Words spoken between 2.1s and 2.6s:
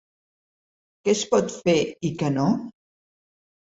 i què no?